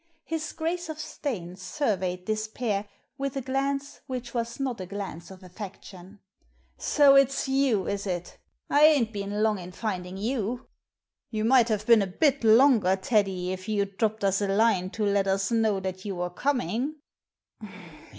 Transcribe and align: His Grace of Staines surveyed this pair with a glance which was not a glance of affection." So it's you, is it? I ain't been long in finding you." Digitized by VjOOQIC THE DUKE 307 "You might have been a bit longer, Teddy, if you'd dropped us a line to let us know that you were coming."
His 0.25 0.51
Grace 0.53 0.89
of 0.89 0.97
Staines 0.99 1.61
surveyed 1.61 2.25
this 2.25 2.47
pair 2.47 2.87
with 3.19 3.35
a 3.35 3.41
glance 3.41 4.01
which 4.07 4.33
was 4.33 4.59
not 4.59 4.81
a 4.81 4.87
glance 4.87 5.29
of 5.29 5.43
affection." 5.43 6.17
So 6.79 7.13
it's 7.13 7.47
you, 7.47 7.85
is 7.87 8.07
it? 8.07 8.39
I 8.67 8.83
ain't 8.83 9.13
been 9.13 9.43
long 9.43 9.59
in 9.59 9.71
finding 9.71 10.17
you." 10.17 10.33
Digitized 10.33 10.47
by 10.47 10.55
VjOOQIC 10.55 10.57
THE 10.57 11.37
DUKE 11.37 11.37
307 11.37 11.37
"You 11.37 11.45
might 11.45 11.69
have 11.69 11.85
been 11.85 12.01
a 12.01 12.07
bit 12.07 12.43
longer, 12.43 12.95
Teddy, 12.95 13.51
if 13.51 13.69
you'd 13.69 13.97
dropped 13.99 14.23
us 14.23 14.41
a 14.41 14.47
line 14.47 14.89
to 14.89 15.03
let 15.05 15.27
us 15.27 15.51
know 15.51 15.79
that 15.79 16.03
you 16.03 16.15
were 16.15 16.31
coming." 16.31 16.95